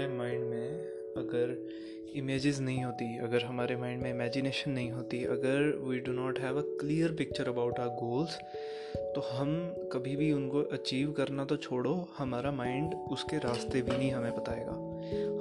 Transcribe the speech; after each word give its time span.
हमारे 0.00 0.16
माइंड 0.18 0.44
में 0.44 0.78
अगर 1.16 1.50
इमेजेस 2.14 2.60
नहीं 2.60 2.84
होती 2.84 3.18
अगर 3.18 3.42
हमारे 3.42 3.76
माइंड 3.76 4.02
में 4.02 4.10
इमेजिनेशन 4.10 4.70
नहीं 4.70 4.90
होती 4.90 5.24
अगर 5.24 5.64
we 5.84 5.98
do 5.98 6.12
not 6.12 6.38
have 6.38 6.58
a 6.58 6.62
clear 6.80 7.12
picture 7.12 7.48
about 7.48 7.78
our 7.78 7.88
goals 7.88 8.38
तो 9.14 9.20
हम 9.20 9.50
कभी 9.92 10.16
भी 10.16 10.32
उनको 10.32 10.62
अचीव 10.72 11.12
करना 11.12 11.44
तो 11.44 11.56
छोड़ो 11.56 11.94
हमारा 12.18 12.52
माइंड 12.52 12.94
उसके 12.94 13.36
रास्ते 13.36 13.82
भी 13.82 13.96
नहीं 13.96 14.10
हमें 14.10 14.32
बताएगा। 14.36 14.72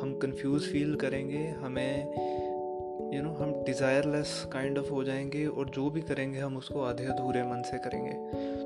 हम 0.01 0.17
कंफ्यूज 0.21 0.61
फील 0.61 0.95
करेंगे 0.95 1.47
हमें 1.63 1.93
यू 2.03 3.19
you 3.19 3.23
नो 3.23 3.29
know, 3.29 3.41
हम 3.41 3.65
डिज़ायरलेस 3.65 4.47
काइंड 4.53 4.77
ऑफ़ 4.77 4.89
हो 4.89 5.03
जाएँगे 5.03 5.45
और 5.47 5.69
जो 5.69 5.89
भी 5.89 6.01
करेंगे 6.01 6.39
हम 6.39 6.57
उसको 6.57 6.81
आधे 6.81 7.05
अधूरे 7.05 7.43
मन 7.43 7.61
से 7.61 7.77
करेंगे। 7.77 8.13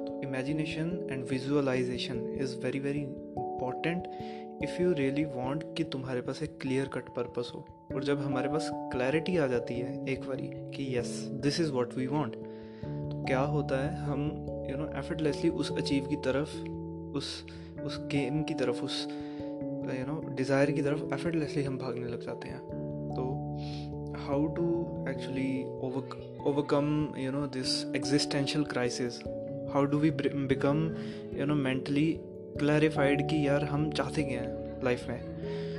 तो 0.05 0.21
imagination 0.23 1.07
and 1.11 1.25
visualization 1.25 2.37
is 2.41 2.57
very 2.57 2.79
very 2.79 2.99
important 2.99 4.07
if 4.63 4.81
you 4.81 4.91
really 4.93 5.23
want 5.25 5.63
कि 5.77 5.83
तुम्हारे 5.83 6.21
पास 6.21 6.41
एक 6.43 6.57
क्लियर 6.61 6.87
कट 6.87 7.09
पर्पस 7.15 7.51
हो, 7.55 7.65
और 7.95 8.03
जब 8.03 8.21
हमारे 8.21 8.49
पास 8.49 8.69
क्लैरिटी 8.73 9.37
आ 9.37 9.47
जाती 9.47 9.73
है 9.73 10.05
एक 10.09 10.27
बारी 10.27 10.49
कि 10.75 10.97
yes 10.97 11.07
this 11.43 11.59
is 11.59 11.71
what 11.71 11.93
we 11.93 12.07
want 12.07 12.35
तो 12.35 13.23
क्या 13.27 13.39
होता 13.39 13.83
है, 13.83 13.95
हम 14.05 14.21
यू 14.69 14.77
नो 14.77 14.87
एफर्टलेसली 14.99 15.49
उस 15.49 15.71
अचीव 15.77 16.07
की 16.07 16.15
तरफ़, 16.15 16.55
उस 17.17 17.45
उस 17.85 17.97
गेम 18.07 18.41
की 18.43 18.53
तरफ़, 18.53 18.83
उस 18.83 19.07
यू 19.89 20.05
नो 20.07 20.21
डिज़ायर 20.35 20.71
की 20.71 20.81
तरफ़ 20.81 21.13
एफर्टलेसली 21.13 21.63
हम 21.63 21.77
भागने 21.77 22.07
लग 22.07 22.21
जाते 22.21 22.49
हैं। 22.49 22.59
तो 23.15 23.23
how 24.19 24.45
to 24.55 24.65
actually 25.09 25.63
overcome 26.43 26.87
you 27.17 27.31
know 27.31 27.45
this 27.53 27.83
existential 27.95 28.63
crisis 28.65 29.19
how 29.73 29.85
do 29.85 29.97
we 29.97 30.11
become 30.11 30.85
you 31.33 31.45
know 31.45 31.55
mentally 31.55 32.07
clarified 32.59 33.29
कि 33.29 33.47
यार 33.47 33.63
हम 33.63 33.91
चाहते 33.91 34.23
क्या 34.23 34.41
हैं 34.41 34.83
लाइफ 34.83 35.07
में? 35.07 35.19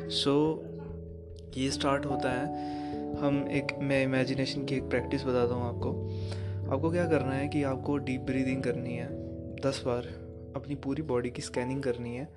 सो 0.09 0.63
so, 0.63 1.59
ये 1.59 1.71
स्टार्ट 1.71 2.07
होता 2.07 2.33
है। 2.33 2.47
हम 3.17 3.49
एक 3.51 3.67
मैं 3.79 4.05
इमेजिनेशन 4.05 4.65
की 4.65 4.75
एक 4.75 4.83
प्रैक्टिस 4.83 5.25
बताता 5.25 5.55
हूँ 5.55 5.69
आपको। 5.69 5.91
आपको 6.75 6.91
क्या 6.91 7.09
करना 7.09 7.33
है 7.33 7.49
कि 7.49 7.63
आपको 7.63 7.97
डीप 7.97 8.21
ब्रीदिंग 8.21 8.63
करनी 8.63 8.95
है 8.95 9.09
दस 9.61 9.83
बार। 9.87 10.25
अपनी 10.57 10.75
पूरी 10.75 11.03
बॉडी 11.03 11.31
की 11.31 11.43
स्कैनिंग 11.43 11.83
करनी 11.83 12.17
है। 12.17 12.29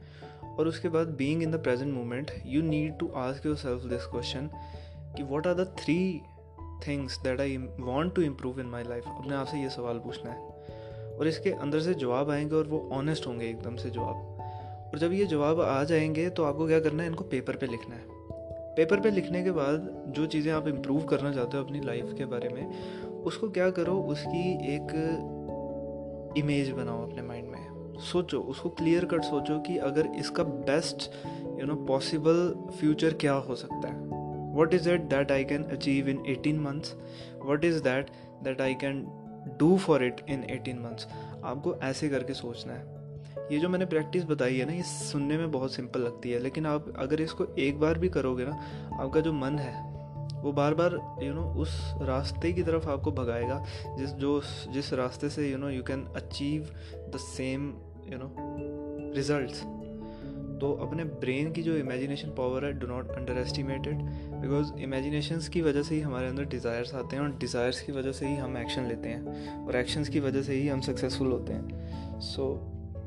और 0.59 0.67
उसके 0.67 0.89
बाद 0.89 1.07
being 1.07 1.43
in 1.43 1.51
the 1.51 1.55
present 1.55 1.93
moment 1.93 2.31
you 2.45 2.61
need 2.61 2.97
to 2.99 3.07
ask 3.07 3.45
yourself 3.55 3.83
this 3.83 4.05
question 4.05 4.49
कि 5.17 5.23
what 5.23 5.47
are 5.47 5.53
the 5.53 5.75
three 5.77 6.21
things 6.87 7.23
that 7.23 7.41
I 7.41 7.57
want 7.79 8.15
to 8.15 8.21
improve 8.21 8.59
in 8.59 8.65
my 8.65 8.83
life 8.83 9.03
अपने 9.07 9.35
आप 9.35 9.47
से 9.47 9.57
ये 9.57 9.69
सवाल 9.69 9.99
पूछना 9.99 10.31
है। 10.31 10.56
और 11.19 11.27
इसके 11.27 11.51
अंदर 11.51 11.79
से 11.79 11.93
जवाब 11.93 12.29
आएँगे 12.29 12.55
और 12.55 12.67
वो 12.67 12.89
ऑनेस्ट 12.91 13.27
होंगे 13.27 13.45
एकदम 13.45 13.75
से 13.75 13.89
जवाब। 13.89 14.37
और 14.87 14.99
जब 14.99 15.13
ये 15.13 15.25
जवाब 15.25 15.61
आ 15.61 15.83
जाएँगे 15.83 16.29
तो 16.29 16.43
आपको 16.43 16.67
क्या 16.67 16.79
करना 16.79 17.03
है? 17.03 17.09
इनको 17.09 17.23
पेपर 17.23 17.55
पे 17.55 17.67
लिखना 17.67 17.95
है। 17.95 18.17
पेपर 18.75 18.99
पे 18.99 19.11
लिखने 19.11 19.43
के 19.43 19.51
बाद 19.51 20.03
जो 20.07 20.25
चीज़ें 20.25 20.53
आप 20.53 20.67
इम्प्रूव 20.67 21.03
करना 21.03 21.31
चाहते 21.33 21.57
हो 21.57 21.63
अपनी 21.63 21.79
लाइफ 21.79 22.13
के 22.17 22.25
बारे 22.25 22.49
में, 22.49 22.71
उसको 23.23 23.49
क्या 23.49 23.69
करो? 23.69 23.93
उसकी 24.01 24.75
एक 24.75 26.33
इमेज 26.37 26.69
बनाओ 26.71 27.09
अपने 27.09 27.21
माइंड 27.21 27.49
में। 27.49 27.95
सोचो, 27.99 28.39
उसको 28.39 28.69
क्लियर 28.69 29.05
कट 29.05 29.21
सोचो 29.21 29.59
कि 29.59 29.77
अगर 29.77 30.07
इसका 30.07 30.43
best 30.43 31.11
you 31.59 31.65
know 31.65 31.75
possible 31.75 32.55
future 32.79 33.13
क्या 33.13 33.33
हो 33.33 33.55
सकता 33.55 33.87
है? 33.87 34.07
What 34.55 34.73
is 34.73 34.89
it 34.89 35.01
that 35.01 35.31
I 35.31 35.43
can 35.43 35.63
achieve 35.63 36.09
in 36.09 36.23
eighteen 36.27 36.59
months 36.59 36.95
what 37.45 37.65
is 37.65 37.83
that 37.83 38.09
that 38.43 38.61
I 38.61 38.73
can 38.73 39.07
do 39.59 39.77
for 39.77 40.03
it 40.03 40.21
in 40.29 40.43
eighteen 40.43 40.79
months 40.79 41.07
आपको 41.43 41.75
ऐसे 41.75 42.09
करके 42.09 42.33
सोचना 42.33 42.73
है। 42.73 42.97
ये 43.51 43.59
जो 43.59 43.69
मैंने 43.69 43.85
प्रैक्टिस 43.85 44.23
बताई 44.23 44.57
है 44.57 44.65
ना, 44.65 44.73
ये 44.73 44.83
सुनने 44.83 45.37
में 45.37 45.51
बहुत 45.51 45.73
सिंपल 45.73 45.99
लगती 45.99 46.31
है, 46.31 46.39
लेकिन 46.39 46.65
आप 46.65 46.93
अगर 46.97 47.21
इसको 47.21 47.45
एक 47.59 47.79
बार 47.79 47.97
भी 47.97 48.09
करोगे 48.09 48.45
ना, 48.45 48.51
आपका 49.01 49.19
जो 49.19 49.33
मन 49.33 49.59
है, 49.59 49.97
वो 50.41 50.51
बार 50.51 50.73
बार 50.73 51.17
यू 51.23 51.33
नो 51.33 51.41
उस 51.41 51.93
रास्ते 52.01 52.53
की 52.53 52.63
तरफ़ 52.63 52.89
आपको 52.89 53.11
भगाएगा, 53.11 53.65
जिस, 53.97 54.09
जो 54.09 54.41
जिस 54.69 54.93
रास्ते 54.93 55.29
से 55.29 55.49
you 55.49 55.57
know 55.57 55.69
you 55.69 55.83
can 55.83 56.05
achieve 56.15 56.69
the 56.93 57.17
same 57.17 57.73
you 58.07 58.17
know 58.17 58.35
results 59.15 59.63
तो 60.59 60.71
अपने 60.81 61.03
ब्रेन 61.21 61.51
की 61.53 61.63
जो 61.63 61.75
इमेजिनेशन 61.77 62.29
पावर 62.37 62.65
है 62.65 62.71
do 62.79 62.87
not 62.87 63.11
underestimated 63.37 64.01
because 64.41 64.71
imagination 64.83 65.39
की 65.53 65.61
वजह 65.61 65.83
से 65.83 65.95
ही 65.95 66.01
हमारे 66.01 66.27
अंदर 66.27 66.45
डिज़ायर्स 66.53 66.93
आते 66.95 67.15
हैं 67.15 67.23
और 67.23 67.37
डिज़ायर्स 67.39 67.81
की 67.81 67.91
वजह 67.91 68.11
से 68.11 68.27
ही 68.27 68.35
हम 68.35 68.57
एक्शन 68.57 68.87
लेते 68.87 69.09
हैं 69.09 69.65
और 69.65 69.75
एक्शंस 69.75 70.09
की 70.09 70.19
वजह 70.19 70.41
से 70.41 70.53
ही 70.53 70.67
हम 70.67 70.81
सक्सेसफुल 70.81 71.31
होते 71.31 71.53
हैं। 71.53 72.19
So 72.21 72.47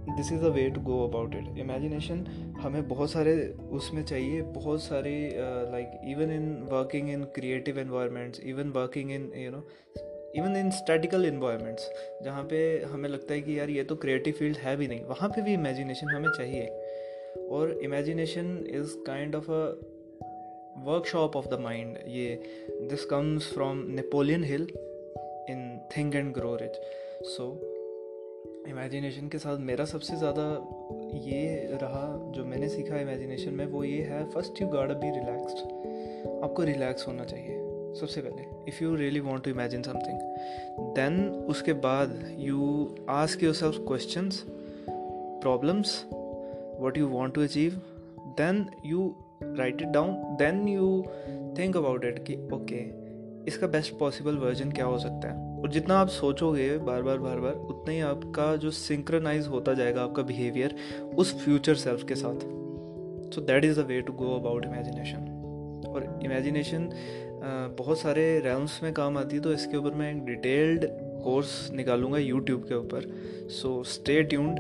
this 0.09 0.33
is 0.33 0.45
a 0.45 0.49
way 0.51 0.69
to 0.71 0.81
go 0.81 1.07
about 1.07 1.35
it 1.35 1.59
imagination 1.59 2.25
हमें 2.61 2.89
बहुत 2.89 3.11
सारे 3.11 3.35
उसमें 3.71 4.03
चाहिए, 4.05 4.41
बहुत 4.43 4.83
सारे 4.83 5.13
like 5.73 6.01
even 6.09 6.31
in 6.33 6.49
working 6.73 7.11
in 7.11 7.25
creative 7.35 7.79
environments 7.79 8.41
even 8.45 8.71
working 8.77 9.11
in 9.13 9.31
you 9.37 9.51
know 9.51 9.67
even 10.37 10.57
in 10.57 10.71
statical 10.71 11.25
environments 11.25 11.91
जहाँ 12.25 12.43
पे 12.45 12.59
हमें 12.93 13.09
लगता 13.09 13.35
है 13.35 13.41
कि 13.43 13.59
यार 13.59 13.71
ये 13.71 13.85
तो 13.85 13.97
क्रिएटिव 13.97 14.35
फ़ील्ड 14.39 14.57
है 14.57 14.77
भी 14.77 14.89
नहीं, 14.89 15.05
वहाँ 15.05 15.29
पे 15.29 15.43
भी 15.43 15.53
इमेजिनेशन 15.55 16.15
हमें 16.15 16.31
चाहिए। 16.37 16.90
और 17.39 17.79
imagination 17.83 18.65
is 18.71 18.97
kind 19.07 19.35
of 19.37 19.51
a 19.51 19.65
workshop 20.85 21.37
of 21.37 21.49
the 21.49 21.61
mind 21.61 21.99
ये 22.09 22.29
this 22.91 23.05
comes 23.05 23.53
from 23.53 23.85
Napoleon 23.91 24.45
Hill 24.45 24.69
in 25.51 25.81
Think 25.97 26.15
and 26.15 26.33
Grow 26.35 26.55
Rich 26.57 26.81
so 27.27 27.51
imagination 28.69 29.29
के 29.29 29.39
साथ 29.39 29.59
मेरा 29.59 29.85
सबसे 29.85 30.17
ज़्यादा 30.17 30.43
ये 31.15 31.79
रहा, 31.83 32.31
जो 32.33 32.45
मैंने 32.45 32.69
सीखा 32.69 33.01
इमेजिनेशन 33.01 33.55
में, 33.55 33.67
वो 33.67 33.85
ये 33.85 34.03
है 34.03 34.25
first 34.31 34.61
you 34.63 34.69
guard 34.69 34.93
be 34.93 35.11
relaxed 35.11 36.43
आपको 36.45 36.63
रिलैक्स 36.63 37.07
होना 37.09 37.25
चाहिए, 37.25 37.57
सबसे 38.01 38.21
पहले. 38.21 38.43
If 38.69 38.83
you 38.85 38.95
really 38.95 39.21
want 39.21 39.45
to 39.45 39.51
imagine 39.51 39.83
something 39.83 40.21
then 40.95 41.31
उसके 41.51 41.73
बाद 41.73 42.37
you 42.39 42.97
ask 43.09 43.43
yourself 43.55 43.79
question 43.79 44.31
problems 45.43 46.05
what 46.83 47.03
you 47.03 47.11
want 47.17 47.35
to 47.35 47.47
achieve 47.49 47.79
then 48.39 48.65
you 48.93 49.11
write 49.59 49.85
it 49.85 49.93
down 49.93 50.17
then 50.41 50.65
you 50.69 50.89
think 51.59 51.79
about 51.83 52.09
it 52.11 52.25
कि 52.27 52.37
okay 52.37 52.57
okay, 52.57 52.85
इसका 53.49 53.67
best 53.67 53.99
possible 53.99 54.37
version 54.37 54.73
क्या 54.73 54.85
हो 54.85 54.99
सकता 54.99 55.29
है? 55.29 55.61
और 55.61 55.71
जितना 55.71 55.99
आप 55.99 56.09
सोचोगे 56.09 56.79
बार 56.79 57.03
बार 57.03 57.19
बार 57.19 57.41
बार 57.41 57.53
उतना 57.53 57.93
ही 57.93 58.01
आपका 58.01 58.57
जो 58.57 58.71
सिंक्रनाइज 58.71 59.47
होता 59.47 59.75
जाएगा 59.75 60.03
आपका 60.03 60.23
बिहेवियर 60.23 60.75
उस 61.19 61.35
फ्यूचर 61.45 61.75
सेल्फ 61.75 62.05
के 62.09 62.15
साथ। 62.15 62.41
So 63.35 63.41
that 63.41 63.65
is 63.65 63.81
the 63.81 63.85
way 63.87 64.01
to 64.01 64.13
go 64.13 64.35
about 64.39 64.65
imagination 64.65 65.85
और 65.89 66.21
इमेजिनेशन 66.25 66.89
बहुत 67.79 67.99
सारे 67.99 68.39
रैम्स 68.41 68.83
में 68.83 68.93
काम 68.95 69.19
आती 69.19 69.37
है 69.37 69.43
तो 69.43 69.53
इसके 69.53 69.77
ऊपर 69.77 69.95
मैं 69.95 70.11
एक 70.11 70.25
डिटेल्ड 70.25 70.87
कोर्स 71.25 71.71
निकालूँगा 71.73 72.19
यूट्यूब 72.19 72.65
के 72.69 72.75
ऊपर। 72.75 73.11
सो 73.51 73.83
स्टे 73.85 74.23
ट्यून्ड 74.23 74.59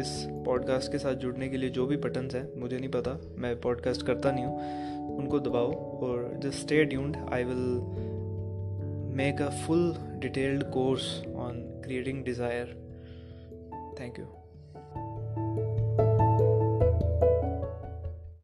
इस 0.00 0.26
पॉडकास्ट 0.46 0.92
के 0.92 0.98
साथ 0.98 1.14
जुड़ने 1.14 1.48
के 1.48 1.56
लिए 1.56 1.70
जो 1.70 1.86
भी 1.86 1.96
बटन्स 1.96 2.34
हैं, 2.34 2.60
मुझे 2.60 2.78
नहीं 2.78 2.90
पता, 2.90 3.20
मैं 3.36 3.60
पॉडकास्ट 3.60 4.06
करता 4.06 4.32
नहीं 4.32 4.44
हूँ, 4.44 5.16
उनको 5.16 5.40
दबाओ 5.40 5.72
और 5.98 6.40
just 6.42 6.58
stay 6.58 6.84
tuned 6.84 7.16
I 7.32 7.44
will 7.44 7.80
make 9.16 9.42
a 9.42 9.48
full 9.48 9.94
detailed 10.18 10.64
course 10.64 11.24
on 11.36 11.80
creating 11.84 12.24
desire 12.24 12.66
thank 14.00 14.18
you 14.18 14.24